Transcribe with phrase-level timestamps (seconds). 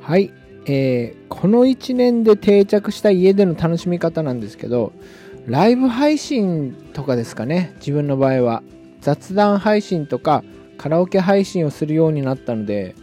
[0.00, 0.32] はい、
[0.66, 4.92] えー、この1年で定着した家での楽しみ方なんですけど
[5.46, 7.72] ライブ配信とかですかね。
[7.76, 8.62] 自分の場合は。
[9.06, 10.42] 雑談配信とか
[10.78, 12.96] カラオケ配信をするようになったので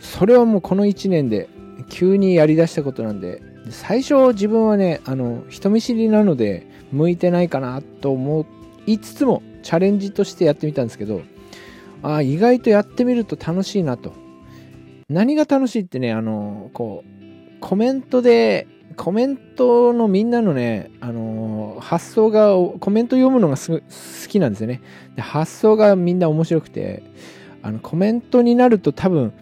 [0.00, 1.48] それはもうこの1年で
[1.88, 3.40] 急にやりだしたことなんで
[3.70, 8.46] 最初自分はねあの人見知りなので向いてないかなと思
[8.86, 11.22] いつつもチャレンジとしてやってみたんですけど
[12.02, 14.12] あ意外とやってみると楽しいなと。
[15.10, 23.80] 何が楽しいってねあのこうコメントでコメントのみんなのね、あの、発想が、コメント読むのが好
[24.28, 24.82] きなんですよね
[25.16, 25.22] で。
[25.22, 27.02] 発想がみんな面白くて、
[27.62, 29.32] あの、コメントになると多分、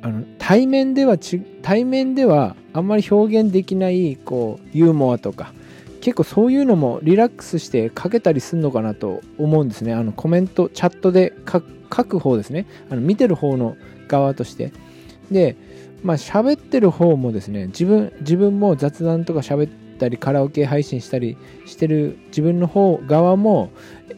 [0.00, 1.18] あの、対面では、
[1.60, 5.52] 対面ではあんまり表現できない、こう、ユーモアとか、
[6.08, 9.92] 結構そういうのもリラックスして書けたりするのかなと思うんですね。
[9.92, 12.66] あの、コメント、チャットで書く方ですね。
[12.88, 13.76] あの、見てる方の
[14.08, 14.72] 側として。
[15.30, 15.54] で、
[16.02, 21.36] まあ喋ってる方もですね自分自分も雑談とか喋ったりカラオケ配信したり
[21.66, 23.70] してる自分の方側も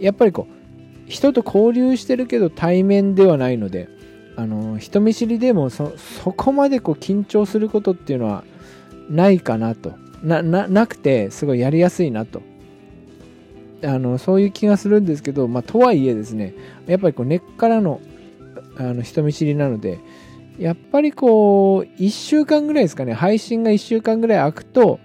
[0.00, 3.88] やっぱりこう人と交流してるけど対面ではないので
[4.36, 5.92] あの人見知りでもそ
[6.36, 8.44] こまでこう緊張することっていうのは
[9.08, 12.42] ないかなとななくてすごいやりやすいなと
[13.84, 16.54] あのそういう気がするんですけど、まあ、とはいえですね
[16.86, 18.00] やっぱりこう根っからの
[18.76, 19.98] あの人見知りなので
[20.58, 24.98] やっぱりこう、1週間ぐらいですかね、配信が1週間ぐらい空くと、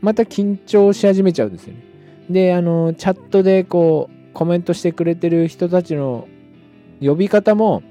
[0.00, 1.82] また緊張し始めちゃうんですよね。
[2.30, 6.28] で、あの、チャットでこう、コメントしてくれてる人たちの
[7.00, 7.82] 呼び方も、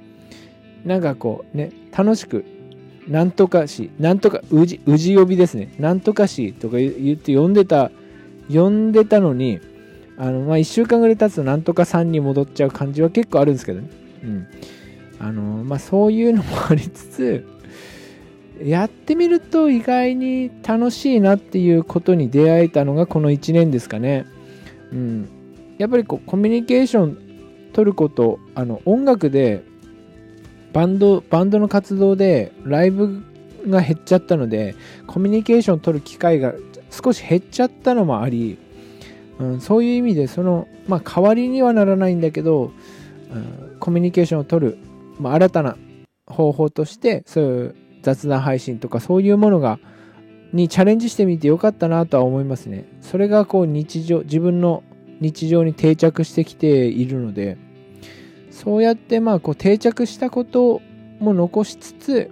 [0.85, 2.45] なんかこうね、楽しく、
[3.07, 5.73] なんとかし、なんとか、うじ、うじ呼びですね。
[5.79, 7.91] なんとかしとか言って呼んでた、
[8.51, 9.59] 呼んでたのに、
[10.17, 13.89] あの、まあ、1週間ぐらい経つとなんとかさんに戻っちゃう感じは結構あるんですけどね。
[14.23, 14.47] うん。
[15.19, 17.45] あのまあ、そういうのもありつつ
[18.61, 24.25] やってみると意外に楽しいなっていうことに出会えたのがこの1年ですかね。
[24.91, 25.29] うん、
[25.77, 27.17] やっぱりこうコミュニケーション
[27.73, 29.63] 取ることあの音楽で
[30.73, 33.23] バンドバンドの活動でライブ
[33.67, 34.75] が減っちゃったので
[35.07, 36.53] コミュニケーションを取る機会が
[36.89, 38.57] 少し減っちゃったのもあり、
[39.39, 42.71] うん、そういう意味でその、まあ、代わりにはならないんだけど、
[43.31, 44.77] うん、コミュニケーションを取る
[45.19, 45.77] まあ、新たな
[46.27, 49.79] 方法としてそういう雑談配信とかそういうものが
[50.51, 52.85] にチャレンジしてみてよかったなとは思いますね。
[53.01, 54.83] それがこう日常自分の
[55.19, 57.57] 日常に定着してきているので
[58.53, 60.81] そうやってまあこう定着したこと
[61.19, 62.31] も残しつつ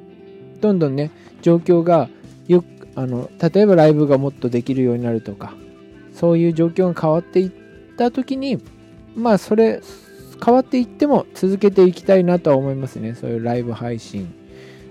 [0.62, 1.12] どんどんね
[1.42, 2.10] 状況が
[2.48, 2.64] よ
[2.96, 5.54] あの例えばライブがもっとできるようになるとか
[6.14, 7.52] そういう状況が変わっていっ
[7.98, 8.62] た時に
[9.16, 9.82] まあそれ
[10.44, 13.14] 変わっていっても続けていきたいなとは思いますね。
[13.14, 14.34] そういうライブ配信。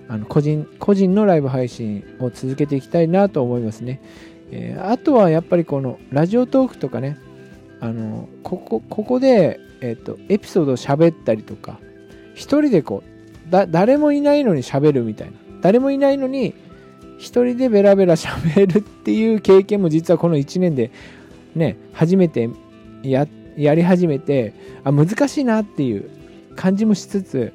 [0.09, 4.01] あの個人個人のライブ配信を続けていきたいなと思いますね。
[4.53, 7.17] えー、あとはやっぱりこのラジオトークとかね、
[7.81, 11.79] あのここここで、えーと、エピソードを喋ったりとか、
[12.35, 13.03] 一人でこ
[13.49, 15.35] うだ、誰もいないのに喋るみたいな。
[15.63, 16.55] 誰もいないのに、
[17.19, 20.91] 一人でベラベラ喋るっていう経験も実はこの1年で
[21.55, 22.49] ね、初めて
[23.03, 23.27] や、
[23.57, 24.55] やり始めて
[24.85, 26.11] あ難しいなっていう
[26.57, 27.53] 感じもしつつ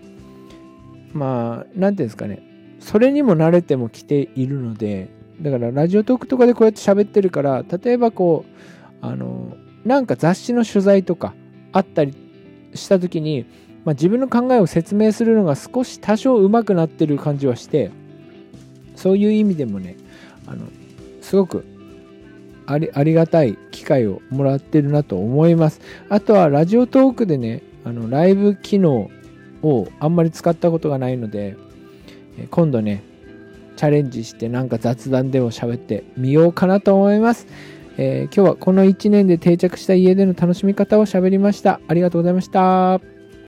[1.14, 2.44] まあ何て言うんですかね
[2.80, 5.10] それにも慣れてもきているので
[5.42, 8.46] だからラジオトークとかでこうやって喋ってるから例えばこ
[9.02, 9.56] うあの
[9.86, 11.34] なんか雑誌の取材とか
[11.72, 12.14] あったり
[12.74, 13.46] した時に、
[13.86, 17.92] まあ、自分の考えを説明するのが少し多少上手くなってる感じはして
[18.96, 19.96] そういう意味でもね
[20.48, 20.66] あの
[21.22, 21.66] すごく
[22.68, 25.82] ありありがたい機会をもらってるなと思います。
[26.10, 29.10] あとはラジオトークでね、あのライブ機能
[29.62, 31.58] をあんまり使ったことがないので、
[32.50, 33.04] 今度ね、
[33.76, 37.48] チャレンジしてなんか雑談でも喋ってみようかなと思います。
[37.98, 41.80] えー、今日はこの1年で定着した家での楽しみ方を喋りました。
[41.88, 43.15] ありがとうございました。